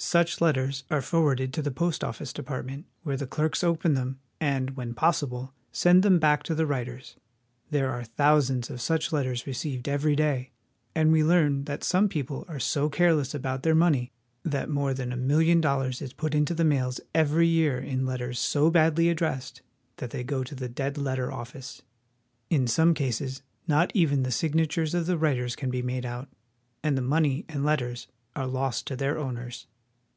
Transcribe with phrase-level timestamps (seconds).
[0.00, 4.76] Such letters are forwarded to the Post Office Department, where the clerks open them and,
[4.76, 7.16] when possible, send them back to the writers.
[7.72, 10.52] There are thousands of such letters received every day;
[10.94, 14.12] and we learn that some people are so careless about their money
[14.44, 18.38] that more than a million dollars is put into the mails every year in letters
[18.38, 19.62] so badly ad dressed
[19.96, 21.82] that they go to the dead letter office.
[22.50, 26.28] In some cases not even the signatures of the writers can be made out,
[26.84, 28.06] and the money and letters
[28.36, 29.66] are lost to their owners.